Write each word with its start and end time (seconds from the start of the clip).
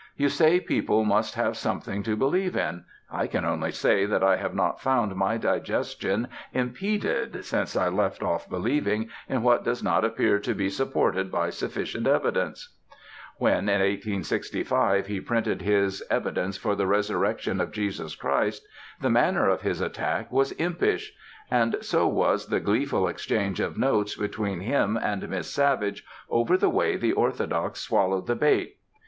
You 0.17 0.29
say 0.29 0.59
people 0.59 1.05
must 1.05 1.35
have 1.35 1.55
something 1.55 2.01
to 2.01 2.15
believe 2.15 2.57
in. 2.57 2.85
I 3.11 3.27
can 3.27 3.45
only 3.45 3.71
say 3.71 4.07
that 4.07 4.23
I 4.23 4.35
have 4.37 4.55
not 4.55 4.81
found 4.81 5.15
my 5.15 5.37
digestion 5.37 6.27
impeded 6.51 7.45
since 7.45 7.75
I 7.75 7.87
left 7.87 8.23
off 8.23 8.49
believing 8.49 9.11
in 9.29 9.43
what 9.43 9.63
does 9.63 9.83
not 9.83 10.03
appear 10.03 10.39
to 10.39 10.55
be 10.55 10.69
supported 10.71 11.31
by 11.31 11.51
sufficient 11.51 12.07
evidence." 12.07 12.73
When 13.37 13.69
in 13.69 13.79
1865 13.79 15.05
he 15.05 15.21
printed 15.21 15.61
his 15.61 16.01
"Evidence 16.09 16.57
for 16.57 16.73
the 16.75 16.87
Resurrection 16.87 17.61
of 17.61 17.71
Jesus 17.71 18.15
Christ," 18.15 18.65
the 18.99 19.09
manner 19.11 19.47
of 19.47 19.61
his 19.61 19.81
attack 19.81 20.31
was 20.31 20.51
impish; 20.53 21.13
and 21.51 21.75
so 21.81 22.07
was 22.07 22.47
the 22.47 22.59
gleeful 22.59 23.07
exchange 23.07 23.59
of 23.59 23.77
notes 23.77 24.15
between 24.15 24.61
him 24.61 24.97
and 24.97 25.29
Miss 25.29 25.53
Savage 25.53 26.03
over 26.27 26.57
the 26.57 26.69
way 26.71 26.97
the 26.97 27.13
orthodox 27.13 27.81
swallowed 27.81 28.25
the 28.25 28.35
bait. 28.35 28.77